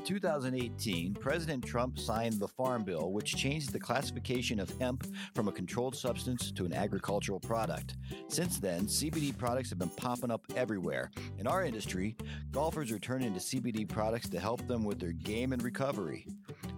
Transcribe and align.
In 0.00 0.06
2018, 0.06 1.12
President 1.12 1.62
Trump 1.62 1.98
signed 1.98 2.40
the 2.40 2.48
Farm 2.48 2.84
Bill, 2.84 3.12
which 3.12 3.36
changed 3.36 3.70
the 3.70 3.78
classification 3.78 4.58
of 4.58 4.70
hemp 4.78 5.06
from 5.34 5.46
a 5.46 5.52
controlled 5.52 5.94
substance 5.94 6.50
to 6.52 6.64
an 6.64 6.72
agricultural 6.72 7.38
product. 7.38 7.96
Since 8.28 8.60
then, 8.60 8.86
CBD 8.86 9.36
products 9.36 9.68
have 9.68 9.78
been 9.78 9.90
popping 9.90 10.30
up 10.30 10.42
everywhere. 10.56 11.10
In 11.36 11.46
our 11.46 11.66
industry, 11.66 12.16
golfers 12.50 12.90
are 12.90 12.98
turning 12.98 13.34
to 13.34 13.40
CBD 13.40 13.86
products 13.86 14.30
to 14.30 14.40
help 14.40 14.66
them 14.66 14.84
with 14.84 14.98
their 14.98 15.12
game 15.12 15.52
and 15.52 15.62
recovery. 15.62 16.26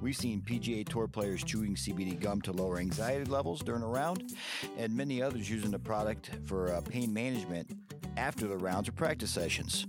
We've 0.01 0.17
seen 0.17 0.43
PGA 0.43 0.85
Tour 0.85 1.07
players 1.07 1.45
chewing 1.45 1.77
CBD 1.77 2.19
gum 2.19 2.41
to 2.43 2.51
lower 2.51 2.79
anxiety 2.79 3.31
levels 3.31 3.61
during 3.63 3.85
a 3.85 3.89
round, 3.89 4.33
and 4.77 4.97
many 4.97 5.23
others 5.23 5.49
using 5.49 5.71
the 5.71 5.79
product 5.79 6.31
for 6.47 6.73
uh, 6.73 6.81
pain 6.81 7.15
management 7.15 7.71
after 8.17 8.49
the 8.49 8.57
rounds 8.57 8.89
or 8.89 8.93
practice 8.93 9.31
sessions. 9.31 9.87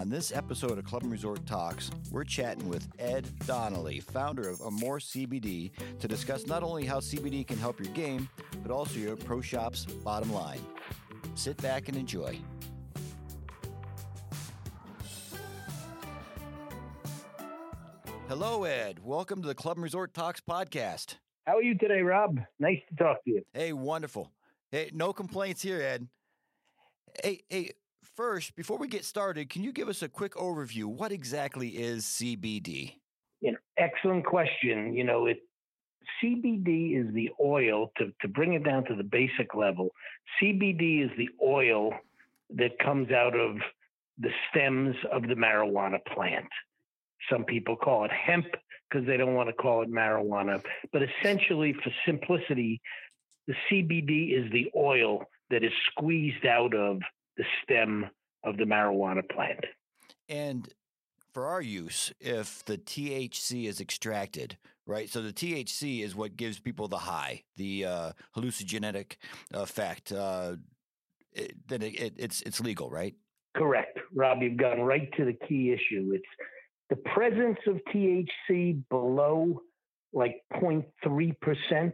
On 0.00 0.08
this 0.08 0.32
episode 0.32 0.78
of 0.78 0.84
Club 0.86 1.02
and 1.02 1.12
Resort 1.12 1.44
Talks, 1.44 1.90
we're 2.10 2.24
chatting 2.24 2.70
with 2.70 2.88
Ed 2.98 3.28
Donnelly, 3.44 4.00
founder 4.00 4.48
of 4.48 4.62
Amour 4.62 4.98
CBD, 4.98 5.72
to 5.98 6.08
discuss 6.08 6.46
not 6.46 6.62
only 6.62 6.86
how 6.86 7.00
CBD 7.00 7.46
can 7.46 7.58
help 7.58 7.78
your 7.78 7.92
game, 7.92 8.26
but 8.62 8.72
also 8.72 8.98
your 8.98 9.14
pro 9.14 9.42
shop's 9.42 9.84
bottom 9.84 10.32
line. 10.32 10.62
Sit 11.34 11.58
back 11.58 11.88
and 11.88 11.98
enjoy. 11.98 12.38
Hello, 18.26 18.64
Ed. 18.64 19.00
Welcome 19.04 19.42
to 19.42 19.48
the 19.48 19.54
Club 19.54 19.76
and 19.76 19.84
Resort 19.84 20.14
Talks 20.14 20.40
podcast. 20.40 21.16
How 21.46 21.58
are 21.58 21.62
you 21.62 21.76
today, 21.76 22.00
Rob? 22.00 22.40
Nice 22.58 22.80
to 22.88 23.04
talk 23.04 23.22
to 23.24 23.32
you. 23.32 23.42
Hey, 23.52 23.74
wonderful. 23.74 24.30
Hey, 24.72 24.90
no 24.94 25.12
complaints 25.12 25.60
here, 25.60 25.82
Ed. 25.82 26.08
Hey, 27.22 27.42
hey, 27.50 27.72
first, 28.16 28.54
before 28.54 28.78
we 28.78 28.88
get 28.88 29.04
started, 29.04 29.48
can 29.48 29.62
you 29.62 29.72
give 29.72 29.88
us 29.88 30.02
a 30.02 30.08
quick 30.08 30.34
overview? 30.34 30.84
What 30.84 31.12
exactly 31.12 31.68
is 31.68 32.04
CBD? 32.04 32.96
You 33.40 33.52
know, 33.52 33.58
excellent 33.78 34.24
question. 34.26 34.94
You 34.94 35.04
know, 35.04 35.26
it 35.26 35.38
CBD 36.22 36.98
is 37.00 37.12
the 37.14 37.30
oil 37.40 37.92
to, 37.98 38.12
to 38.20 38.28
bring 38.28 38.54
it 38.54 38.64
down 38.64 38.84
to 38.86 38.94
the 38.94 39.04
basic 39.04 39.54
level. 39.54 39.90
CBD 40.42 41.04
is 41.04 41.10
the 41.16 41.28
oil 41.42 41.92
that 42.56 42.78
comes 42.78 43.10
out 43.10 43.38
of 43.38 43.56
the 44.18 44.30
stems 44.50 44.96
of 45.12 45.22
the 45.22 45.34
marijuana 45.34 45.98
plant. 46.14 46.48
Some 47.30 47.44
people 47.44 47.76
call 47.76 48.04
it 48.04 48.10
hemp 48.10 48.46
because 48.90 49.06
they 49.06 49.16
don't 49.16 49.34
want 49.34 49.48
to 49.48 49.54
call 49.54 49.82
it 49.82 49.90
marijuana. 49.90 50.62
But 50.92 51.02
essentially, 51.02 51.72
for 51.72 51.90
simplicity, 52.04 52.80
the 53.46 53.54
CBD 53.70 54.36
is 54.36 54.50
the 54.52 54.70
oil 54.76 55.24
that 55.50 55.64
is 55.64 55.72
squeezed 55.90 56.46
out 56.46 56.74
of 56.74 57.00
the 57.40 57.46
stem 57.62 58.06
of 58.44 58.58
the 58.58 58.64
marijuana 58.64 59.22
plant. 59.30 59.64
And 60.28 60.68
for 61.32 61.46
our 61.46 61.62
use, 61.62 62.12
if 62.20 62.64
the 62.66 62.76
THC 62.76 63.66
is 63.66 63.80
extracted, 63.80 64.58
right? 64.86 65.08
So 65.08 65.22
the 65.22 65.32
THC 65.32 66.04
is 66.04 66.14
what 66.14 66.36
gives 66.36 66.58
people 66.58 66.88
the 66.88 66.98
high, 66.98 67.44
the 67.56 67.86
uh, 67.86 68.12
hallucinogenic 68.36 69.16
effect. 69.54 70.12
Uh, 70.12 70.56
it, 71.32 71.54
then 71.66 71.82
it, 71.82 71.94
it, 71.94 72.14
it's 72.18 72.42
it's 72.42 72.60
legal, 72.60 72.90
right? 72.90 73.14
Correct, 73.56 73.98
Rob. 74.14 74.42
You've 74.42 74.58
gone 74.58 74.80
right 74.80 75.08
to 75.16 75.24
the 75.24 75.36
key 75.48 75.72
issue. 75.72 76.12
It's 76.14 76.24
the 76.90 76.96
presence 76.96 77.58
of 77.66 77.78
THC 77.94 78.82
below 78.90 79.62
like 80.12 80.42
0.3% 80.54 81.92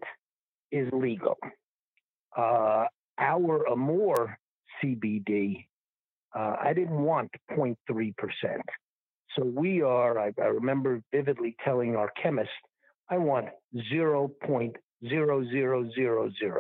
is 0.72 0.88
legal. 0.92 1.36
Uh, 2.36 2.86
our 3.18 3.64
Amour 3.64 4.38
CBD, 4.82 5.66
uh, 6.34 6.56
I 6.62 6.72
didn't 6.72 7.02
want 7.02 7.30
0.3%. 7.50 7.74
So 9.36 9.44
we 9.44 9.82
are, 9.82 10.18
I, 10.18 10.32
I 10.40 10.46
remember 10.46 11.02
vividly 11.12 11.54
telling 11.64 11.96
our 11.96 12.10
chemist, 12.20 12.50
I 13.10 13.18
want 13.18 13.48
0.0000. 13.92 16.58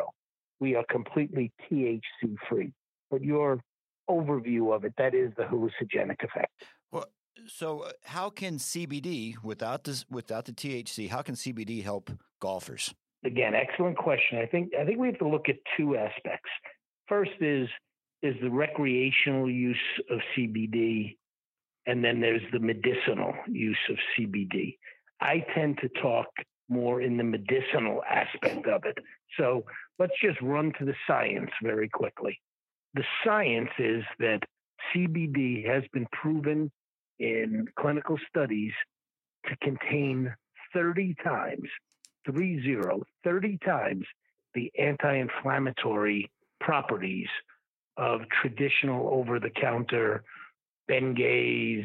We 0.58 0.74
are 0.74 0.84
completely 0.90 1.52
THC 1.70 2.00
free. 2.48 2.72
But 3.10 3.22
your 3.22 3.60
overview 4.08 4.74
of 4.74 4.84
it, 4.84 4.94
that 4.98 5.14
is 5.14 5.32
the 5.36 5.44
hallucinogenic 5.44 6.22
effect. 6.22 6.52
Well, 6.90 7.06
so 7.46 7.80
uh, 7.80 7.92
how 8.04 8.30
can 8.30 8.58
CBD 8.58 9.34
without 9.42 9.84
this 9.84 10.04
without 10.10 10.44
the 10.44 10.52
THC, 10.52 11.08
how 11.08 11.22
can 11.22 11.34
CBD 11.34 11.82
help 11.82 12.10
golfers? 12.40 12.94
Again, 13.24 13.54
excellent 13.54 13.96
question. 13.96 14.38
I 14.38 14.46
think 14.46 14.72
I 14.78 14.84
think 14.84 14.98
we 14.98 15.08
have 15.08 15.18
to 15.18 15.28
look 15.28 15.48
at 15.48 15.56
two 15.76 15.96
aspects. 15.96 16.50
First 17.08 17.32
is 17.40 17.68
is 18.26 18.36
the 18.42 18.50
recreational 18.50 19.50
use 19.50 19.76
of 20.10 20.18
CBD, 20.36 21.16
and 21.86 22.04
then 22.04 22.20
there's 22.20 22.42
the 22.52 22.58
medicinal 22.58 23.32
use 23.46 23.78
of 23.88 23.96
CBD. 24.18 24.76
I 25.20 25.44
tend 25.54 25.78
to 25.78 25.88
talk 26.00 26.26
more 26.68 27.00
in 27.00 27.16
the 27.16 27.24
medicinal 27.24 28.02
aspect 28.08 28.66
of 28.66 28.84
it. 28.84 28.98
So 29.38 29.64
let's 29.98 30.12
just 30.22 30.40
run 30.42 30.72
to 30.78 30.84
the 30.84 30.94
science 31.06 31.50
very 31.62 31.88
quickly. 31.88 32.40
The 32.94 33.04
science 33.24 33.70
is 33.78 34.02
that 34.18 34.40
CBD 34.94 35.66
has 35.66 35.84
been 35.92 36.06
proven 36.12 36.70
in 37.18 37.66
clinical 37.78 38.18
studies 38.28 38.72
to 39.46 39.56
contain 39.62 40.34
30 40.74 41.14
times, 41.24 41.68
30, 42.26 42.76
30 43.24 43.58
times 43.64 44.04
the 44.54 44.72
anti 44.78 45.16
inflammatory 45.16 46.30
properties 46.60 47.28
of 47.96 48.22
traditional 48.40 49.08
over 49.08 49.40
the 49.40 49.50
counter 49.50 50.22
Bengay, 50.90 51.84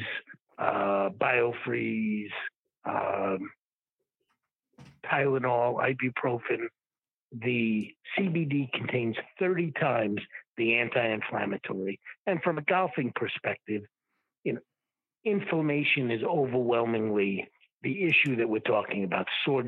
uh, 0.57 1.09
Biofreeze, 1.09 2.29
um, 2.85 3.49
Tylenol, 5.05 5.79
ibuprofen. 5.79 6.67
The 7.31 7.93
CBD 8.17 8.71
contains 8.73 9.15
30 9.39 9.71
times 9.79 10.19
the 10.57 10.75
anti 10.75 11.01
inflammatory. 11.07 11.99
And 12.27 12.41
from 12.43 12.57
a 12.57 12.61
golfing 12.63 13.11
perspective, 13.15 13.83
you 14.43 14.53
know, 14.53 14.59
inflammation 15.23 16.11
is 16.11 16.23
overwhelmingly 16.23 17.47
the 17.83 18.03
issue 18.03 18.35
that 18.35 18.49
we're 18.49 18.59
talking 18.59 19.03
about 19.03 19.27
sore 19.45 19.63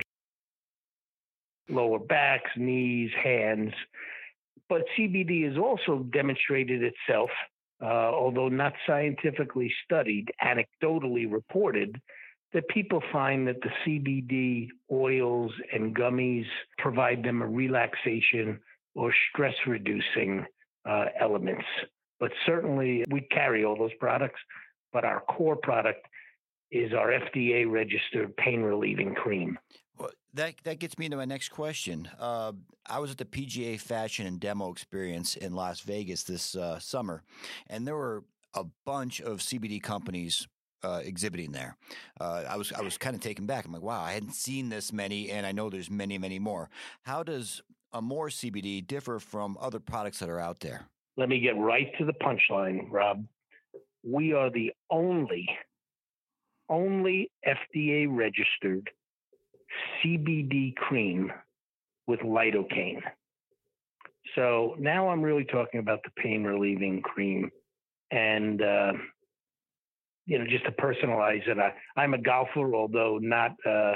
lower 1.69 1.99
backs, 1.99 2.51
knees, 2.57 3.11
hands. 3.21 3.73
But 4.69 4.83
CBD 4.97 5.47
has 5.47 5.57
also 5.57 6.03
demonstrated 6.11 6.81
itself, 6.83 7.29
uh, 7.81 7.85
although 7.85 8.49
not 8.49 8.73
scientifically 8.87 9.71
studied, 9.85 10.31
anecdotally 10.43 11.31
reported, 11.31 11.99
that 12.53 12.67
people 12.69 13.01
find 13.11 13.47
that 13.47 13.61
the 13.61 13.71
CBD 13.85 14.69
oils 14.91 15.51
and 15.73 15.95
gummies 15.95 16.45
provide 16.77 17.23
them 17.23 17.41
a 17.41 17.47
relaxation 17.47 18.59
or 18.95 19.13
stress 19.31 19.55
reducing 19.65 20.45
uh, 20.87 21.05
elements. 21.19 21.65
But 22.19 22.31
certainly 22.45 23.03
we 23.09 23.21
carry 23.31 23.65
all 23.65 23.75
those 23.75 23.93
products 23.99 24.39
but 24.93 25.03
our 25.03 25.21
core 25.21 25.57
product 25.57 26.07
is 26.71 26.93
our 26.93 27.09
FDA 27.09 27.69
registered 27.69 28.35
pain 28.37 28.61
relieving 28.61 29.15
cream. 29.15 29.57
That 30.33 30.55
that 30.63 30.79
gets 30.79 30.97
me 30.97 31.05
into 31.05 31.17
my 31.17 31.25
next 31.25 31.49
question. 31.49 32.09
Uh, 32.19 32.53
I 32.85 32.99
was 32.99 33.11
at 33.11 33.17
the 33.17 33.25
PGA 33.25 33.79
Fashion 33.79 34.25
and 34.25 34.39
Demo 34.39 34.71
Experience 34.71 35.35
in 35.35 35.53
Las 35.53 35.81
Vegas 35.81 36.23
this 36.23 36.55
uh, 36.55 36.79
summer, 36.79 37.23
and 37.67 37.87
there 37.87 37.95
were 37.95 38.23
a 38.53 38.65
bunch 38.85 39.21
of 39.21 39.39
CBD 39.39 39.81
companies 39.81 40.47
uh, 40.83 41.01
exhibiting 41.03 41.51
there. 41.51 41.77
Uh, 42.19 42.43
I 42.49 42.57
was 42.57 42.71
I 42.71 42.81
was 42.81 42.97
kind 42.97 43.15
of 43.15 43.21
taken 43.21 43.45
back. 43.45 43.65
I'm 43.65 43.71
like, 43.71 43.81
wow, 43.81 44.01
I 44.01 44.13
hadn't 44.13 44.33
seen 44.33 44.69
this 44.69 44.91
many, 44.91 45.29
and 45.29 45.45
I 45.45 45.51
know 45.51 45.69
there's 45.69 45.91
many, 45.91 46.17
many 46.17 46.39
more. 46.39 46.69
How 47.03 47.23
does 47.23 47.61
Amour 47.93 48.29
CBD 48.29 48.85
differ 48.85 49.19
from 49.19 49.57
other 49.61 49.79
products 49.79 50.19
that 50.19 50.29
are 50.29 50.39
out 50.39 50.59
there? 50.61 50.87
Let 51.15 51.29
me 51.29 51.39
get 51.39 51.55
right 51.57 51.91
to 51.99 52.05
the 52.05 52.13
punchline, 52.13 52.87
Rob 52.89 53.25
we 54.03 54.33
are 54.33 54.49
the 54.49 54.71
only, 54.89 55.47
only 56.69 57.31
FDA 57.47 58.05
registered 58.09 58.89
CBD 60.03 60.75
cream 60.75 61.31
with 62.07 62.19
lidocaine. 62.21 63.01
So 64.35 64.75
now 64.79 65.09
I'm 65.09 65.21
really 65.21 65.45
talking 65.45 65.79
about 65.79 65.99
the 66.03 66.21
pain 66.21 66.43
relieving 66.43 67.01
cream. 67.01 67.49
And, 68.11 68.61
uh, 68.61 68.93
you 70.25 70.39
know, 70.39 70.45
just 70.47 70.65
to 70.65 70.71
personalize 70.71 71.47
it, 71.47 71.57
I, 71.57 71.73
I'm 71.99 72.13
a 72.13 72.17
golfer, 72.17 72.73
although 72.73 73.19
not 73.21 73.51
uh, 73.65 73.95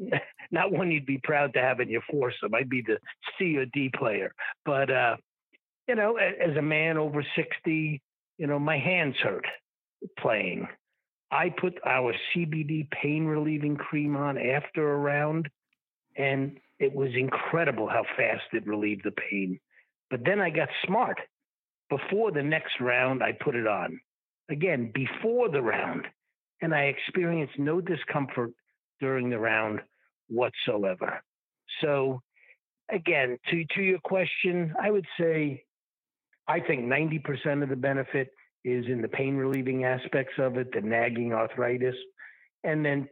not 0.50 0.72
one 0.72 0.90
you'd 0.90 1.06
be 1.06 1.20
proud 1.22 1.52
to 1.54 1.60
have 1.60 1.80
in 1.80 1.88
your 1.88 2.02
foursome. 2.10 2.54
I'd 2.54 2.68
be 2.68 2.82
the 2.82 2.98
C 3.38 3.56
or 3.56 3.66
D 3.66 3.90
player. 3.96 4.32
But, 4.64 4.90
uh, 4.90 5.16
you 5.88 5.94
know, 5.94 6.16
as 6.16 6.56
a 6.56 6.62
man 6.62 6.96
over 6.96 7.24
60, 7.36 8.00
you 8.38 8.46
know, 8.46 8.58
my 8.58 8.78
hands 8.78 9.16
hurt 9.22 9.46
playing. 10.18 10.68
I 11.34 11.50
put 11.50 11.74
our 11.84 12.14
CBD 12.32 12.88
pain 12.90 13.24
relieving 13.26 13.76
cream 13.76 14.16
on 14.16 14.38
after 14.38 14.92
a 14.92 14.96
round, 14.96 15.48
and 16.16 16.58
it 16.78 16.94
was 16.94 17.10
incredible 17.16 17.88
how 17.88 18.04
fast 18.16 18.44
it 18.52 18.66
relieved 18.66 19.02
the 19.04 19.10
pain. 19.10 19.58
But 20.10 20.20
then 20.24 20.40
I 20.40 20.50
got 20.50 20.68
smart. 20.86 21.18
Before 21.90 22.30
the 22.30 22.42
next 22.42 22.80
round, 22.80 23.20
I 23.22 23.32
put 23.32 23.56
it 23.56 23.66
on. 23.66 24.00
Again, 24.48 24.92
before 24.94 25.48
the 25.48 25.62
round. 25.62 26.06
and 26.62 26.72
I 26.72 26.84
experienced 26.84 27.58
no 27.58 27.80
discomfort 27.80 28.52
during 29.00 29.28
the 29.28 29.38
round 29.38 29.80
whatsoever. 30.28 31.20
So, 31.80 32.22
again, 32.90 33.38
to, 33.50 33.64
to 33.74 33.82
your 33.82 33.98
question, 33.98 34.72
I 34.80 34.90
would 34.90 35.06
say 35.18 35.64
I 36.46 36.60
think 36.60 36.84
90% 36.84 37.62
of 37.64 37.68
the 37.68 37.76
benefit 37.76 38.30
is 38.64 38.86
in 38.86 39.02
the 39.02 39.08
pain 39.08 39.36
relieving 39.36 39.84
aspects 39.84 40.34
of 40.38 40.56
it, 40.56 40.72
the 40.72 40.80
nagging 40.80 41.32
arthritis. 41.32 41.94
And 42.62 42.84
then 42.84 43.08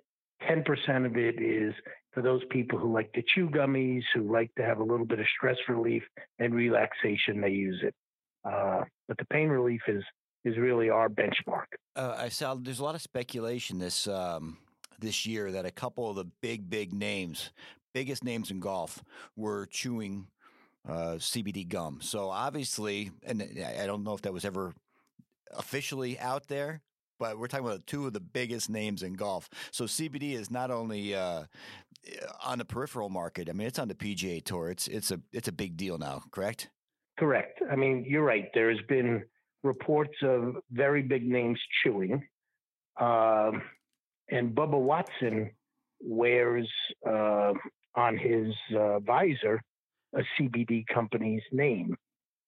10% 0.48 1.06
of 1.06 1.16
it 1.16 1.40
is 1.40 1.74
for 2.12 2.22
those 2.22 2.42
people 2.50 2.78
who 2.78 2.92
like 2.92 3.12
to 3.12 3.22
chew 3.34 3.48
gummies, 3.48 4.02
who 4.14 4.32
like 4.32 4.54
to 4.56 4.62
have 4.64 4.78
a 4.78 4.84
little 4.84 5.06
bit 5.06 5.18
of 5.18 5.26
stress 5.36 5.56
relief 5.68 6.02
and 6.38 6.54
relaxation, 6.54 7.40
they 7.40 7.50
use 7.50 7.80
it. 7.82 7.94
Uh, 8.44 8.82
but 9.08 9.16
the 9.18 9.24
pain 9.26 9.48
relief 9.48 9.82
is 9.86 10.02
is 10.44 10.56
really 10.58 10.90
our 10.90 11.08
benchmark. 11.08 11.66
Uh, 11.94 12.16
I 12.18 12.28
saw 12.28 12.54
there's 12.54 12.80
a 12.80 12.84
lot 12.84 12.96
of 12.96 13.02
speculation 13.02 13.78
this 13.78 14.08
um, 14.08 14.58
this 14.98 15.24
year 15.26 15.52
that 15.52 15.64
a 15.64 15.70
couple 15.70 16.10
of 16.10 16.16
the 16.16 16.24
big 16.40 16.68
big 16.68 16.92
names, 16.92 17.50
biggest 17.94 18.24
names 18.24 18.50
in 18.50 18.58
golf, 18.58 19.04
were 19.36 19.66
chewing 19.66 20.26
uh, 20.88 21.14
CBD 21.18 21.68
gum. 21.68 22.00
So 22.02 22.30
obviously, 22.30 23.12
and 23.24 23.42
I 23.42 23.86
don't 23.86 24.02
know 24.02 24.14
if 24.14 24.22
that 24.22 24.32
was 24.32 24.44
ever 24.44 24.74
officially 25.52 26.18
out 26.18 26.48
there, 26.48 26.82
but 27.18 27.38
we're 27.38 27.46
talking 27.46 27.66
about 27.66 27.86
two 27.86 28.06
of 28.06 28.12
the 28.12 28.20
biggest 28.20 28.68
names 28.68 29.02
in 29.02 29.14
golf. 29.14 29.48
So 29.70 29.84
CBD 29.84 30.32
is 30.32 30.50
not 30.50 30.70
only 30.70 31.14
uh, 31.14 31.44
on 32.44 32.58
the 32.58 32.64
peripheral 32.64 33.08
market. 33.08 33.48
I 33.48 33.52
mean, 33.52 33.66
it's 33.66 33.78
on 33.78 33.88
the 33.88 33.94
PGA 33.94 34.42
Tour. 34.44 34.70
It's 34.70 34.88
it's 34.88 35.10
a 35.10 35.20
it's 35.32 35.48
a 35.48 35.52
big 35.52 35.76
deal 35.76 35.98
now. 35.98 36.22
Correct. 36.30 36.68
Correct. 37.18 37.60
I 37.70 37.76
mean, 37.76 38.04
you're 38.08 38.24
right. 38.24 38.48
There's 38.54 38.80
been 38.88 39.22
reports 39.62 40.16
of 40.22 40.56
very 40.70 41.02
big 41.02 41.26
names 41.26 41.58
chewing, 41.82 42.22
uh, 43.00 43.52
and 44.30 44.54
Bubba 44.54 44.80
Watson 44.80 45.50
wears 46.00 46.68
uh, 47.06 47.52
on 47.94 48.16
his 48.16 48.52
uh, 48.76 48.98
visor 49.00 49.62
a 50.14 50.22
CBD 50.38 50.84
company's 50.92 51.42
name. 51.52 51.96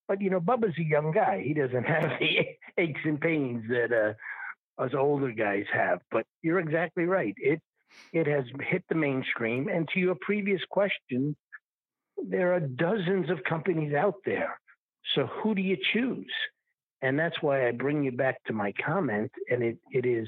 But 0.08 0.20
you 0.20 0.30
know, 0.30 0.40
Bubba's 0.40 0.76
a 0.78 0.82
young 0.82 1.12
guy. 1.12 1.42
He 1.46 1.54
doesn't 1.54 1.84
have 1.84 2.18
the 2.18 2.46
aches 2.78 3.00
and 3.04 3.20
pains 3.20 3.64
that 3.68 3.92
uh, 3.92 4.82
us 4.82 4.92
older 4.96 5.32
guys 5.32 5.64
have. 5.72 6.00
But 6.10 6.26
you're 6.42 6.60
exactly 6.60 7.04
right. 7.04 7.34
It 7.36 7.60
it 8.12 8.26
has 8.26 8.44
hit 8.60 8.84
the 8.88 8.94
mainstream. 8.94 9.68
And 9.68 9.88
to 9.94 10.00
your 10.00 10.16
previous 10.20 10.60
question, 10.70 11.36
there 12.16 12.52
are 12.54 12.60
dozens 12.60 13.30
of 13.30 13.44
companies 13.44 13.94
out 13.94 14.16
there. 14.24 14.58
So 15.14 15.26
who 15.26 15.54
do 15.54 15.62
you 15.62 15.76
choose? 15.92 16.32
And 17.02 17.18
that's 17.18 17.40
why 17.42 17.68
I 17.68 17.72
bring 17.72 18.02
you 18.02 18.12
back 18.12 18.42
to 18.46 18.52
my 18.52 18.72
comment. 18.84 19.30
And 19.50 19.62
it, 19.62 19.78
it 19.90 20.06
is 20.06 20.26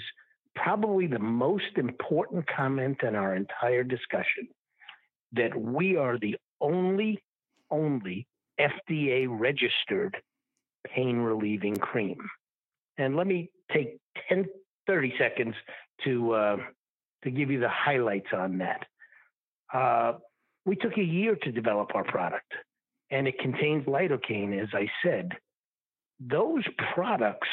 probably 0.54 1.06
the 1.06 1.19
most 1.19 1.76
important 1.76 2.46
comment 2.54 2.99
in 3.02 3.14
our 3.14 3.34
entire 3.34 3.82
discussion 3.82 4.49
that 5.32 5.56
we 5.56 5.96
are 5.96 6.19
the 6.19 6.37
only, 6.60 7.22
only 7.70 8.26
FDA 8.60 9.26
registered 9.28 10.16
pain 10.94 11.18
relieving 11.18 11.76
cream. 11.76 12.16
And 12.98 13.16
let 13.16 13.26
me 13.26 13.50
take 13.72 13.98
10, 14.28 14.46
30 14.86 15.14
seconds 15.18 15.54
to, 16.04 16.32
uh, 16.32 16.56
to 17.24 17.30
give 17.30 17.50
you 17.50 17.60
the 17.60 17.68
highlights 17.68 18.28
on 18.32 18.58
that. 18.58 18.86
Uh, 19.72 20.12
we 20.64 20.76
took 20.76 20.96
a 20.96 21.02
year 21.02 21.36
to 21.42 21.52
develop 21.52 21.94
our 21.94 22.04
product, 22.04 22.52
and 23.10 23.28
it 23.28 23.38
contains 23.38 23.84
lidocaine, 23.86 24.60
as 24.60 24.68
I 24.72 24.88
said. 25.04 25.32
Those 26.18 26.64
products 26.94 27.48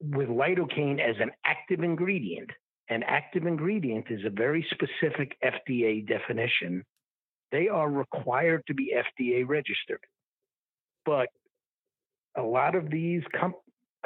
with 0.00 0.28
lidocaine 0.28 1.00
as 1.00 1.16
an 1.20 1.30
active 1.44 1.82
ingredient, 1.82 2.50
an 2.88 3.02
active 3.04 3.46
ingredient 3.46 4.06
is 4.10 4.24
a 4.24 4.30
very 4.30 4.66
specific 4.70 5.36
FDA 5.42 6.06
definition 6.06 6.84
they 7.52 7.68
are 7.68 7.88
required 7.88 8.64
to 8.66 8.74
be 8.74 8.94
FDA 8.96 9.46
registered. 9.46 10.00
But 11.04 11.28
a 12.36 12.42
lot 12.42 12.74
of 12.74 12.90
these 12.90 13.22
com- 13.38 13.54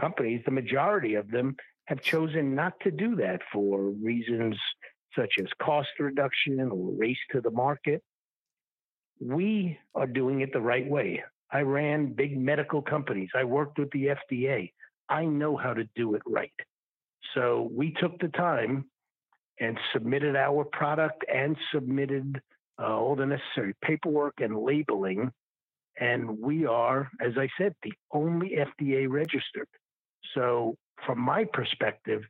companies, 0.00 0.42
the 0.44 0.50
majority 0.50 1.14
of 1.14 1.30
them, 1.30 1.56
have 1.86 2.00
chosen 2.02 2.54
not 2.54 2.72
to 2.80 2.90
do 2.90 3.16
that 3.16 3.40
for 3.52 3.90
reasons 4.02 4.56
such 5.14 5.34
as 5.40 5.46
cost 5.62 5.88
reduction 5.98 6.60
or 6.60 6.92
race 6.92 7.18
to 7.32 7.40
the 7.40 7.50
market. 7.50 8.02
We 9.20 9.78
are 9.94 10.06
doing 10.06 10.40
it 10.40 10.52
the 10.52 10.60
right 10.60 10.86
way. 10.86 11.22
I 11.50 11.60
ran 11.60 12.12
big 12.12 12.38
medical 12.38 12.82
companies. 12.82 13.30
I 13.34 13.44
worked 13.44 13.78
with 13.78 13.90
the 13.92 14.08
FDA. 14.30 14.72
I 15.08 15.24
know 15.24 15.56
how 15.56 15.72
to 15.72 15.84
do 15.94 16.14
it 16.14 16.22
right. 16.26 16.52
So 17.34 17.70
we 17.72 17.94
took 18.00 18.18
the 18.18 18.28
time 18.28 18.86
and 19.60 19.78
submitted 19.92 20.36
our 20.36 20.64
product 20.64 21.24
and 21.32 21.56
submitted 21.72 22.40
uh, 22.78 22.86
all 22.86 23.16
the 23.16 23.26
necessary 23.26 23.74
paperwork 23.82 24.34
and 24.38 24.58
labeling. 24.58 25.30
And 25.98 26.38
we 26.38 26.66
are, 26.66 27.10
as 27.20 27.32
I 27.36 27.48
said, 27.58 27.74
the 27.82 27.92
only 28.12 28.56
FDA 28.58 29.08
registered. 29.08 29.68
So, 30.34 30.76
from 31.06 31.20
my 31.20 31.44
perspective, 31.44 32.22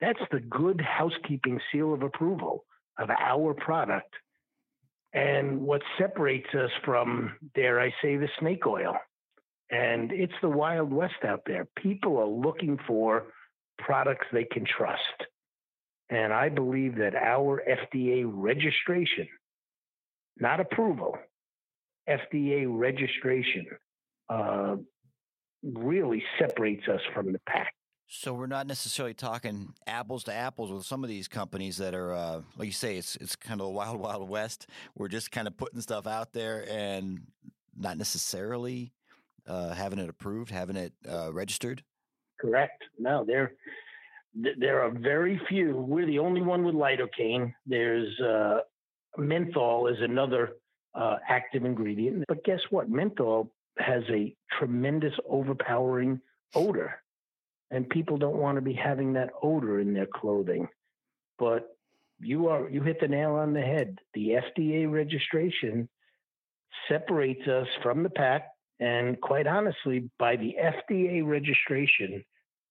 that's 0.00 0.18
the 0.30 0.40
good 0.40 0.80
housekeeping 0.80 1.60
seal 1.70 1.94
of 1.94 2.02
approval 2.02 2.64
of 2.98 3.10
our 3.10 3.54
product. 3.54 4.12
And 5.12 5.60
what 5.60 5.82
separates 5.98 6.48
us 6.54 6.70
from, 6.84 7.36
dare 7.54 7.80
I 7.80 7.90
say, 8.02 8.16
the 8.16 8.28
snake 8.40 8.66
oil. 8.66 8.96
And 9.70 10.10
it's 10.12 10.32
the 10.42 10.48
Wild 10.48 10.92
West 10.92 11.24
out 11.26 11.42
there. 11.46 11.66
People 11.76 12.18
are 12.18 12.26
looking 12.26 12.78
for 12.86 13.24
products 13.78 14.26
they 14.32 14.44
can 14.44 14.64
trust. 14.64 15.00
And 16.10 16.32
I 16.32 16.48
believe 16.48 16.96
that 16.96 17.14
our 17.14 17.62
FDA 17.68 18.24
registration 18.26 19.28
not 20.38 20.60
approval, 20.60 21.16
FDA 22.08 22.66
registration 22.68 23.66
uh, 24.28 24.76
really 25.62 26.22
separates 26.38 26.88
us 26.88 27.00
from 27.14 27.32
the 27.32 27.38
pack. 27.46 27.74
So 28.08 28.34
we're 28.34 28.46
not 28.46 28.66
necessarily 28.66 29.14
talking 29.14 29.72
apples 29.86 30.24
to 30.24 30.34
apples 30.34 30.70
with 30.70 30.84
some 30.84 31.02
of 31.02 31.08
these 31.08 31.28
companies 31.28 31.78
that 31.78 31.94
are, 31.94 32.12
uh, 32.12 32.42
like 32.58 32.66
you 32.66 32.72
say, 32.72 32.98
it's 32.98 33.16
it's 33.16 33.36
kind 33.36 33.60
of 33.60 33.68
a 33.68 33.70
wild, 33.70 33.98
wild 34.00 34.28
west. 34.28 34.66
We're 34.94 35.08
just 35.08 35.30
kind 35.30 35.46
of 35.46 35.56
putting 35.56 35.80
stuff 35.80 36.06
out 36.06 36.32
there 36.32 36.66
and 36.70 37.20
not 37.76 37.96
necessarily 37.96 38.92
uh, 39.46 39.70
having 39.70 39.98
it 39.98 40.10
approved, 40.10 40.50
having 40.50 40.76
it 40.76 40.92
uh, 41.10 41.32
registered. 41.32 41.82
Correct. 42.38 42.82
No, 42.98 43.24
there 43.24 43.54
there 44.58 44.82
are 44.82 44.90
very 44.90 45.40
few. 45.48 45.76
We're 45.76 46.06
the 46.06 46.18
only 46.18 46.42
one 46.42 46.64
with 46.64 46.74
lidocaine. 46.74 47.54
There's 47.66 48.18
uh, 48.20 48.58
menthol 49.16 49.88
is 49.88 49.96
another 50.00 50.52
uh, 50.94 51.16
active 51.28 51.64
ingredient. 51.64 52.24
But 52.28 52.44
guess 52.44 52.60
what? 52.70 52.90
Menthol 52.90 53.50
has 53.78 54.02
a 54.10 54.34
tremendous 54.58 55.14
overpowering 55.28 56.20
odor, 56.54 57.00
and 57.70 57.88
people 57.88 58.18
don't 58.18 58.36
want 58.36 58.56
to 58.56 58.62
be 58.62 58.74
having 58.74 59.14
that 59.14 59.30
odor 59.42 59.80
in 59.80 59.94
their 59.94 60.06
clothing. 60.06 60.68
But 61.38 61.76
you 62.20 62.48
are 62.48 62.68
you 62.68 62.82
hit 62.82 63.00
the 63.00 63.08
nail 63.08 63.32
on 63.32 63.52
the 63.52 63.60
head. 63.60 63.98
The 64.14 64.38
FDA 64.56 64.90
registration 64.90 65.88
separates 66.88 67.46
us 67.48 67.66
from 67.82 68.02
the 68.02 68.10
pack, 68.10 68.48
and 68.80 69.20
quite 69.20 69.46
honestly, 69.46 70.10
by 70.18 70.36
the 70.36 70.56
FDA 70.60 71.26
registration, 71.26 72.24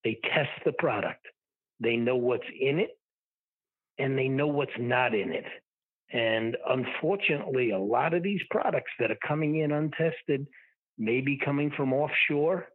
they 0.04 0.20
test 0.24 0.50
the 0.66 0.74
product. 0.74 1.26
They 1.80 1.96
know 1.96 2.16
what's 2.16 2.44
in 2.60 2.80
it, 2.80 2.92
and 3.98 4.18
they 4.18 4.28
know 4.28 4.48
what's 4.48 4.72
not 4.80 5.14
in 5.16 5.32
it. 5.32 5.46
And 6.14 6.58
unfortunately, 6.68 7.72
a 7.72 7.80
lot 7.80 8.14
of 8.14 8.24
these 8.24 8.42
products 8.50 8.92
that 9.00 9.12
are 9.12 9.18
coming 9.26 9.60
in 9.60 9.72
untested 9.72 10.46
may 10.98 11.22
be 11.22 11.38
coming 11.44 11.72
from 11.76 11.94
offshore. 11.94 12.68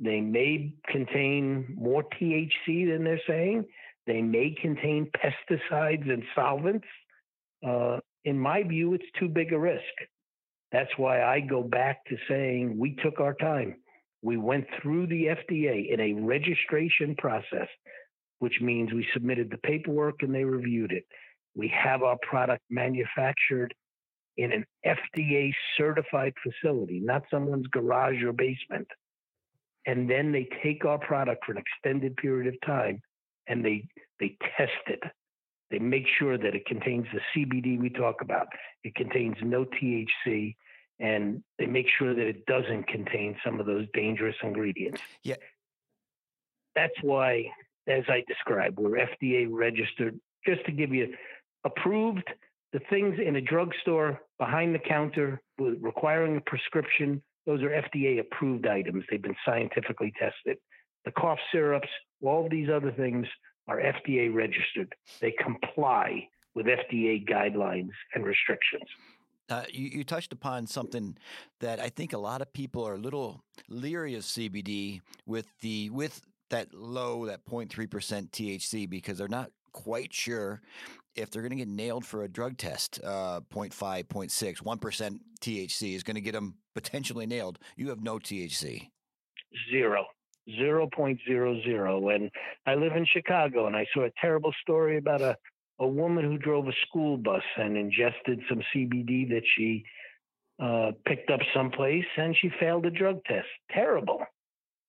They 0.00 0.20
may 0.20 0.74
contain 0.88 1.74
more 1.76 2.04
THC 2.20 2.90
than 2.90 3.04
they're 3.04 3.20
saying. 3.26 3.64
They 4.06 4.20
may 4.20 4.54
contain 4.60 5.10
pesticides 5.16 6.10
and 6.10 6.22
solvents. 6.34 6.86
Uh, 7.66 8.00
in 8.24 8.38
my 8.38 8.62
view, 8.62 8.94
it's 8.94 9.04
too 9.18 9.28
big 9.28 9.52
a 9.52 9.58
risk. 9.58 9.82
That's 10.72 10.90
why 10.96 11.22
I 11.22 11.40
go 11.40 11.62
back 11.62 12.04
to 12.06 12.16
saying 12.28 12.76
we 12.78 12.96
took 12.96 13.20
our 13.20 13.34
time. 13.34 13.76
We 14.22 14.36
went 14.36 14.66
through 14.82 15.06
the 15.06 15.26
FDA 15.26 15.92
in 15.92 16.00
a 16.00 16.14
registration 16.14 17.14
process, 17.16 17.68
which 18.40 18.60
means 18.60 18.92
we 18.92 19.06
submitted 19.14 19.50
the 19.50 19.58
paperwork 19.58 20.22
and 20.22 20.34
they 20.34 20.44
reviewed 20.44 20.92
it. 20.92 21.04
We 21.54 21.68
have 21.68 22.02
our 22.02 22.16
product 22.28 22.62
manufactured 22.70 23.74
in 24.36 24.52
an 24.52 24.64
FDA 24.84 25.52
certified 25.76 26.34
facility, 26.42 27.00
not 27.00 27.22
someone's 27.30 27.66
garage 27.68 28.22
or 28.22 28.32
basement. 28.32 28.88
And 29.86 30.10
then 30.10 30.32
they 30.32 30.48
take 30.62 30.84
our 30.84 30.98
product 30.98 31.44
for 31.44 31.52
an 31.52 31.58
extended 31.58 32.16
period 32.16 32.52
of 32.52 32.60
time 32.66 33.00
and 33.46 33.64
they 33.64 33.86
they 34.18 34.36
test 34.56 34.72
it. 34.86 35.02
They 35.70 35.78
make 35.78 36.06
sure 36.18 36.38
that 36.38 36.54
it 36.54 36.66
contains 36.66 37.06
the 37.12 37.20
CBD 37.34 37.78
we 37.78 37.90
talk 37.90 38.20
about. 38.20 38.46
It 38.82 38.94
contains 38.94 39.36
no 39.42 39.64
THC 39.64 40.56
and 41.00 41.42
they 41.58 41.66
make 41.66 41.86
sure 41.98 42.14
that 42.14 42.26
it 42.26 42.46
doesn't 42.46 42.86
contain 42.86 43.36
some 43.44 43.60
of 43.60 43.66
those 43.66 43.86
dangerous 43.92 44.36
ingredients. 44.42 45.00
Yeah. 45.22 45.36
That's 46.74 46.94
why 47.02 47.50
as 47.86 48.04
I 48.08 48.24
described. 48.26 48.78
We're 48.78 49.06
FDA 49.20 49.46
registered. 49.50 50.18
Just 50.46 50.64
to 50.66 50.72
give 50.72 50.92
you 50.92 51.14
approved, 51.64 52.28
the 52.72 52.80
things 52.90 53.18
in 53.24 53.36
a 53.36 53.40
drugstore 53.40 54.20
behind 54.38 54.74
the 54.74 54.80
counter 54.80 55.40
requiring 55.58 56.36
a 56.36 56.40
prescription, 56.40 57.22
those 57.46 57.62
are 57.62 57.68
FDA 57.70 58.20
approved 58.20 58.66
items. 58.66 59.04
They've 59.10 59.22
been 59.22 59.36
scientifically 59.46 60.12
tested. 60.18 60.58
The 61.04 61.12
cough 61.12 61.38
syrups, 61.52 61.88
all 62.22 62.44
of 62.44 62.50
these 62.50 62.68
other 62.68 62.90
things 62.92 63.26
are 63.68 63.78
FDA 63.78 64.34
registered. 64.34 64.92
They 65.20 65.32
comply 65.32 66.28
with 66.54 66.66
FDA 66.66 67.28
guidelines 67.28 67.90
and 68.14 68.24
restrictions. 68.24 68.88
Uh, 69.50 69.64
you, 69.70 69.88
you, 69.88 70.04
touched 70.04 70.32
upon 70.32 70.66
something 70.66 71.18
that 71.60 71.78
I 71.78 71.90
think 71.90 72.14
a 72.14 72.18
lot 72.18 72.40
of 72.40 72.50
people 72.54 72.86
are 72.88 72.94
a 72.94 72.98
little 72.98 73.42
leery 73.68 74.14
of 74.14 74.22
CBD 74.22 75.02
with 75.26 75.46
the 75.60 75.90
with 75.90 76.22
that 76.48 76.72
low, 76.72 77.26
that 77.26 77.44
0.3% 77.44 77.68
THC, 78.30 78.88
because 78.88 79.18
they're 79.18 79.28
not 79.28 79.50
quite 79.72 80.14
sure 80.14 80.62
if 81.16 81.30
they're 81.30 81.42
going 81.42 81.50
to 81.50 81.56
get 81.56 81.68
nailed 81.68 82.04
for 82.04 82.24
a 82.24 82.28
drug 82.28 82.56
test. 82.56 83.00
Uh, 83.02 83.40
0.5, 83.52 84.04
0.6, 84.04 84.62
1% 84.62 85.18
THC 85.40 85.94
is 85.94 86.02
going 86.02 86.14
to 86.14 86.20
get 86.20 86.32
them 86.32 86.56
potentially 86.74 87.26
nailed. 87.26 87.58
You 87.76 87.88
have 87.88 88.02
no 88.02 88.18
THC. 88.18 88.90
Zero. 89.70 90.06
0.00. 90.48 92.14
And 92.14 92.30
I 92.66 92.74
live 92.74 92.92
in 92.96 93.06
Chicago, 93.06 93.66
and 93.66 93.76
I 93.76 93.86
saw 93.94 94.04
a 94.04 94.10
terrible 94.20 94.52
story 94.62 94.98
about 94.98 95.22
a, 95.22 95.36
a 95.78 95.86
woman 95.86 96.24
who 96.24 96.38
drove 96.38 96.68
a 96.68 96.72
school 96.86 97.16
bus 97.16 97.42
and 97.56 97.76
ingested 97.76 98.40
some 98.48 98.62
CBD 98.74 99.28
that 99.30 99.42
she 99.56 99.84
uh, 100.62 100.92
picked 101.06 101.30
up 101.30 101.40
someplace, 101.54 102.04
and 102.16 102.36
she 102.40 102.50
failed 102.60 102.86
a 102.86 102.90
drug 102.90 103.24
test. 103.24 103.48
Terrible. 103.72 104.20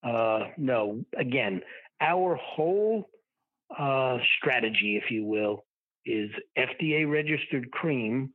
Uh, 0.03 0.49
no, 0.57 1.03
again, 1.17 1.61
our 1.99 2.35
whole 2.35 3.09
uh, 3.77 4.17
strategy, 4.37 4.99
if 5.01 5.09
you 5.09 5.23
will, 5.23 5.64
is 6.05 6.29
FDA 6.57 7.09
registered 7.09 7.71
cream, 7.71 8.31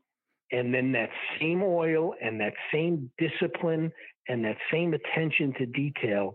and 0.53 0.75
then 0.75 0.93
that 0.93 1.11
same 1.39 1.62
oil 1.62 2.15
and 2.21 2.41
that 2.41 2.55
same 2.73 3.11
discipline 3.19 3.93
and 4.29 4.45
that 4.45 4.57
same 4.73 4.95
attention 4.95 5.53
to 5.59 5.67
detail 5.67 6.35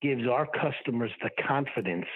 gives 0.00 0.26
our 0.26 0.46
customers 0.46 1.10
the 1.22 1.30
confidence 1.46 2.06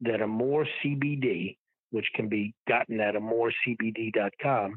that 0.00 0.22
Amour 0.22 0.66
CBD, 0.82 1.56
which 1.90 2.06
can 2.14 2.28
be 2.28 2.54
gotten 2.68 3.00
at 3.00 3.14
amourcbd.com, 3.14 4.76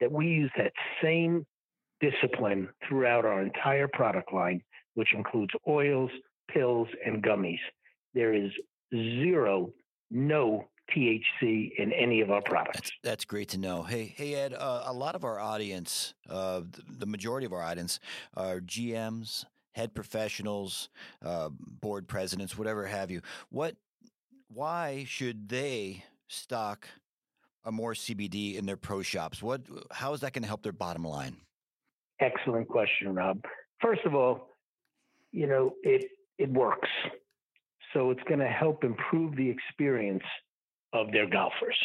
that 0.00 0.10
we 0.10 0.26
use 0.26 0.50
that 0.56 0.72
same 1.02 1.46
discipline 2.00 2.68
throughout 2.88 3.24
our 3.24 3.42
entire 3.42 3.88
product 3.88 4.32
line, 4.32 4.62
which 4.94 5.12
includes 5.14 5.52
oils, 5.68 6.10
pills, 6.52 6.88
and 7.04 7.22
gummies. 7.22 7.58
There 8.14 8.34
is 8.34 8.50
zero, 8.92 9.70
no 10.10 10.68
THC 10.94 11.72
in 11.78 11.92
any 11.92 12.20
of 12.20 12.30
our 12.30 12.42
products. 12.42 12.78
That's, 12.78 12.92
that's 13.02 13.24
great 13.24 13.48
to 13.50 13.58
know. 13.58 13.82
Hey, 13.82 14.14
hey 14.16 14.34
Ed, 14.34 14.54
uh, 14.54 14.82
a 14.86 14.92
lot 14.92 15.14
of 15.14 15.24
our 15.24 15.38
audience, 15.38 16.14
uh, 16.28 16.62
the 16.98 17.06
majority 17.06 17.46
of 17.46 17.52
our 17.52 17.62
audience, 17.62 18.00
are 18.34 18.60
GMs, 18.60 19.44
head 19.72 19.94
professionals, 19.94 20.88
uh, 21.24 21.48
board 21.50 22.08
presidents, 22.08 22.58
whatever 22.58 22.86
have 22.86 23.10
you. 23.10 23.20
What, 23.50 23.76
why 24.48 25.04
should 25.06 25.48
they 25.48 26.04
stock 26.28 26.88
Amour 27.64 27.94
CBD 27.94 28.56
in 28.56 28.66
their 28.66 28.76
pro 28.76 29.02
shops? 29.02 29.42
What, 29.42 29.62
how 29.90 30.12
is 30.12 30.20
that 30.20 30.32
going 30.32 30.42
to 30.42 30.48
help 30.48 30.62
their 30.62 30.72
bottom 30.72 31.04
line? 31.04 31.36
Excellent 32.20 32.68
question, 32.68 33.14
Rob. 33.14 33.42
First 33.80 34.02
of 34.04 34.14
all, 34.14 34.48
you 35.32 35.46
know 35.46 35.74
it 35.82 36.04
it 36.38 36.50
works, 36.50 36.88
so 37.94 38.10
it's 38.10 38.22
going 38.28 38.40
to 38.40 38.48
help 38.48 38.84
improve 38.84 39.36
the 39.36 39.48
experience 39.48 40.24
of 40.92 41.12
their 41.12 41.28
golfers 41.28 41.76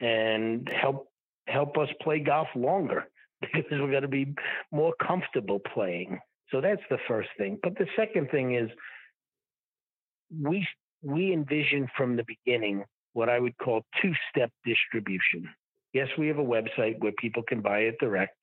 and 0.00 0.68
help 0.68 1.08
help 1.46 1.76
us 1.78 1.88
play 2.02 2.20
golf 2.20 2.48
longer 2.54 3.04
because 3.40 3.80
we're 3.80 3.90
going 3.90 4.02
to 4.02 4.08
be 4.08 4.34
more 4.72 4.94
comfortable 5.06 5.60
playing. 5.72 6.18
So 6.50 6.60
that's 6.60 6.82
the 6.90 6.98
first 7.08 7.28
thing. 7.38 7.58
But 7.62 7.76
the 7.76 7.86
second 7.96 8.30
thing 8.30 8.54
is 8.54 8.70
we 10.42 10.66
we 11.02 11.32
envision 11.32 11.88
from 11.96 12.16
the 12.16 12.24
beginning 12.26 12.84
what 13.12 13.28
I 13.28 13.38
would 13.38 13.56
call 13.58 13.82
two-step 14.02 14.50
distribution. 14.64 15.48
Yes, 15.92 16.08
we 16.18 16.26
have 16.28 16.38
a 16.38 16.44
website 16.44 16.98
where 16.98 17.12
people 17.12 17.44
can 17.44 17.60
buy 17.60 17.80
it 17.80 17.96
direct, 18.00 18.36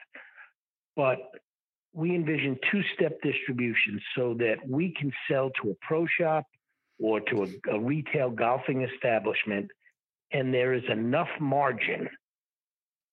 but 0.96 1.18
we 1.94 2.16
envision 2.16 2.58
two-step 2.72 3.22
distribution 3.22 4.00
so 4.16 4.34
that 4.36 4.58
we 4.66 4.94
can 4.98 5.12
sell 5.30 5.52
to 5.62 5.72
a 5.72 5.74
pro 5.82 6.06
shop 6.06 6.46
or 7.00 7.20
to 7.20 7.44
a, 7.44 7.76
a 7.76 7.80
retail 7.80 8.30
golfing 8.30 8.84
establishment 8.84 9.70
and 10.34 10.54
there 10.54 10.74
is 10.74 10.84
enough 10.90 11.30
margin 11.40 12.10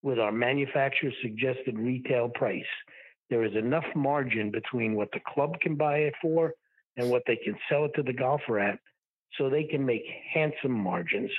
with 0.02 0.18
our 0.18 0.32
manufacturer 0.32 1.10
suggested 1.22 1.78
retail 1.78 2.28
price. 2.28 2.62
There 3.30 3.44
is 3.44 3.54
enough 3.56 3.84
margin 3.94 4.50
between 4.50 4.94
what 4.94 5.10
the 5.12 5.20
club 5.34 5.58
can 5.60 5.74
buy 5.74 5.98
it 5.98 6.14
for 6.22 6.52
and 6.96 7.10
what 7.10 7.22
they 7.26 7.36
can 7.36 7.56
sell 7.68 7.84
it 7.84 7.92
to 7.96 8.02
the 8.02 8.12
golfer 8.12 8.58
at, 8.58 8.78
so 9.36 9.50
they 9.50 9.64
can 9.64 9.84
make 9.84 10.02
handsome 10.32 10.72
margins, 10.72 11.30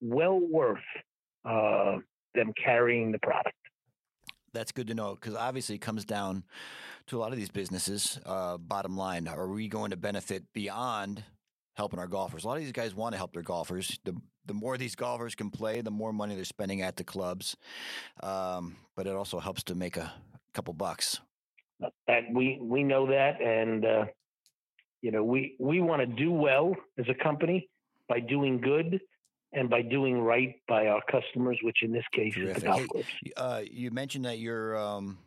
well 0.00 0.40
worth 0.40 0.78
uh, 1.44 1.98
them 2.34 2.52
carrying 2.62 3.12
the 3.12 3.18
product. 3.20 3.54
That's 4.52 4.72
good 4.72 4.88
to 4.88 4.94
know 4.94 5.14
because 5.14 5.34
obviously 5.34 5.76
it 5.76 5.80
comes 5.80 6.04
down 6.04 6.44
to 7.06 7.16
a 7.16 7.20
lot 7.20 7.32
of 7.32 7.38
these 7.38 7.50
businesses. 7.50 8.18
Uh, 8.26 8.56
bottom 8.56 8.96
line, 8.96 9.28
are 9.28 9.48
we 9.48 9.68
going 9.68 9.90
to 9.90 9.96
benefit 9.96 10.44
beyond 10.52 11.22
helping 11.76 11.98
our 11.98 12.08
golfers? 12.08 12.44
A 12.44 12.48
lot 12.48 12.56
of 12.56 12.62
these 12.62 12.72
guys 12.72 12.94
want 12.94 13.12
to 13.12 13.18
help 13.18 13.32
their 13.32 13.42
golfers. 13.42 13.98
The 14.04 14.16
the 14.46 14.54
more 14.54 14.78
these 14.78 14.94
golfers 14.94 15.34
can 15.34 15.50
play, 15.50 15.80
the 15.80 15.90
more 15.90 16.12
money 16.12 16.34
they're 16.34 16.44
spending 16.44 16.82
at 16.82 16.96
the 16.96 17.04
clubs. 17.04 17.56
Um, 18.22 18.76
but 18.94 19.06
it 19.06 19.14
also 19.14 19.38
helps 19.38 19.62
to 19.64 19.74
make 19.74 19.96
a 19.96 20.12
couple 20.52 20.74
bucks. 20.74 21.20
And 22.08 22.34
we 22.34 22.58
we 22.62 22.82
know 22.82 23.06
that, 23.06 23.40
and 23.40 23.84
uh, 23.84 24.04
you 25.02 25.10
know 25.10 25.22
we 25.22 25.56
we 25.60 25.80
want 25.80 26.00
to 26.00 26.06
do 26.06 26.32
well 26.32 26.74
as 26.98 27.04
a 27.08 27.14
company 27.22 27.68
by 28.08 28.20
doing 28.20 28.60
good 28.60 29.00
and 29.52 29.68
by 29.68 29.82
doing 29.82 30.20
right 30.20 30.56
by 30.68 30.86
our 30.86 31.02
customers, 31.10 31.58
which 31.62 31.82
in 31.82 31.92
this 31.92 32.04
case 32.12 32.34
Terrific. 32.34 32.56
is 32.56 32.62
the 32.62 32.68
golf 32.68 32.88
clubs. 32.88 33.08
Hey, 33.22 33.32
uh, 33.36 33.62
you 33.70 33.90
mentioned 33.90 34.24
that 34.24 34.38
your 34.38 34.76
um, 34.78 35.18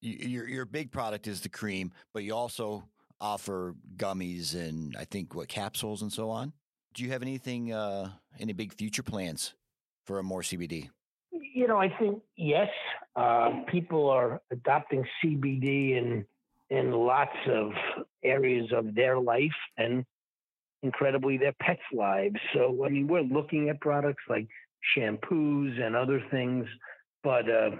your 0.00 0.48
your 0.48 0.64
big 0.64 0.90
product 0.90 1.26
is 1.26 1.40
the 1.40 1.48
cream, 1.48 1.92
but 2.12 2.24
you 2.24 2.34
also 2.34 2.84
offer 3.20 3.74
gummies 3.96 4.54
and 4.54 4.96
I 4.96 5.04
think 5.04 5.34
what 5.34 5.48
capsules 5.48 6.02
and 6.02 6.12
so 6.12 6.30
on. 6.30 6.52
Do 6.98 7.04
you 7.04 7.12
have 7.12 7.22
anything, 7.22 7.72
uh, 7.72 8.10
any 8.40 8.52
big 8.52 8.74
future 8.74 9.04
plans 9.04 9.54
for 10.04 10.20
more 10.20 10.42
CBD? 10.42 10.90
You 11.30 11.68
know, 11.68 11.76
I 11.76 11.96
think 11.96 12.20
yes. 12.36 12.66
Uh, 13.14 13.62
people 13.68 14.10
are 14.10 14.40
adopting 14.50 15.04
CBD 15.22 15.96
in 15.96 16.26
in 16.70 16.90
lots 16.90 17.36
of 17.46 17.70
areas 18.24 18.72
of 18.72 18.96
their 18.96 19.16
life 19.16 19.54
and 19.76 20.04
incredibly 20.82 21.38
their 21.38 21.54
pets' 21.62 21.80
lives. 21.92 22.34
So, 22.52 22.84
I 22.84 22.88
mean, 22.88 23.06
we're 23.06 23.20
looking 23.20 23.68
at 23.68 23.80
products 23.80 24.24
like 24.28 24.48
shampoos 24.96 25.80
and 25.80 25.94
other 25.94 26.20
things, 26.32 26.66
but 27.22 27.48
uh, 27.48 27.70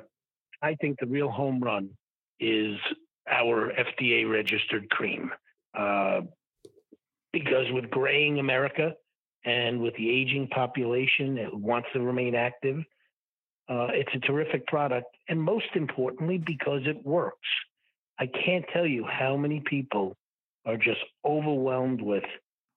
I 0.63 0.77
think 0.77 1.01
the 1.01 1.07
real 1.07 1.29
home 1.29 1.59
run 1.59 1.91
is 2.39 2.79
our 3.29 3.73
FDA 3.73 4.31
registered 4.31 4.89
cream. 4.91 5.33
Uh, 5.77 6.21
because 7.33 7.67
with 7.73 7.91
graying 7.91 8.39
America 8.39 8.95
and 9.49 9.81
with 9.81 9.95
the 9.97 10.11
aging 10.11 10.47
population 10.49 11.37
that 11.37 11.55
wants 11.55 11.89
to 11.95 12.01
remain 12.01 12.35
active, 12.35 12.77
uh, 13.69 13.89
it's 13.93 14.11
a 14.15 14.19
terrific 14.21 14.67
product. 14.67 15.07
And 15.29 15.43
most 15.43 15.69
importantly, 15.75 16.39
because 16.39 16.83
it 16.85 17.05
works. 17.05 17.49
I 18.19 18.27
can't 18.27 18.65
tell 18.73 18.87
you 18.87 19.07
how 19.07 19.37
many 19.37 19.61
people 19.61 20.17
are 20.67 20.77
just 20.77 21.01
overwhelmed 21.25 22.03
with 22.03 22.25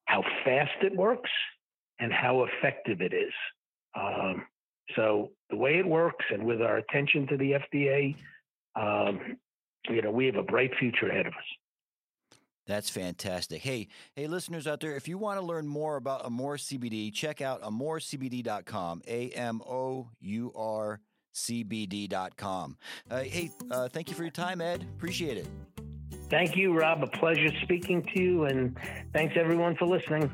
how 0.06 0.24
fast 0.46 0.72
it 0.82 0.96
works 0.96 1.30
and 2.00 2.12
how 2.13 2.46
effective 2.46 3.01
it 3.01 3.13
is. 3.13 3.34
Um, 3.96 4.46
so 4.96 5.32
the 5.50 5.58
way 5.58 5.78
it 5.78 5.86
works 5.86 6.25
and 6.30 6.44
with 6.44 6.62
our 6.62 6.78
attention 6.78 7.28
to 7.28 7.38
the 7.38 7.54
FDA, 7.54 8.16
um, 8.75 9.38
you 9.90 10.01
know, 10.01 10.12
we 10.12 10.25
have 10.28 10.36
a 10.36 10.44
bright 10.44 10.72
future 10.80 11.10
ahead 11.10 11.28
of 11.28 11.34
us. 11.34 11.44
That's 12.72 12.90
fantastic. 12.90 13.62
Hey, 13.62 13.90
hey, 14.16 14.28
listeners 14.28 14.66
out 14.66 14.80
there, 14.80 14.96
if 14.96 15.06
you 15.10 15.18
want 15.18 15.38
to 15.38 15.46
learn 15.46 15.68
more 15.68 15.98
about 15.98 16.25
Amour 16.25 16.56
CBD, 16.56 17.13
check 17.13 17.42
out 17.42 17.62
amourcbd.com. 17.63 19.01
A 19.10 19.30
M 19.32 19.62
O 19.68 20.08
U 20.22 20.54
R 20.56 21.01
CBD.com. 21.34 22.78
Uh, 23.10 23.24
hey, 23.24 23.51
uh, 23.70 23.90
thank 23.90 24.08
you 24.08 24.16
for 24.16 24.24
your 24.24 24.32
time, 24.32 24.62
Ed. 24.62 24.88
Appreciate 24.96 25.38
it. 25.38 25.48
Thank 26.30 26.56
you, 26.56 26.72
Rob. 26.74 27.04
A 27.04 27.08
pleasure 27.08 27.50
speaking 27.62 28.08
to 28.16 28.24
you, 28.24 28.46
and 28.46 28.78
thanks 29.12 29.36
everyone 29.36 29.75
for 29.75 29.86
listening. 29.86 30.32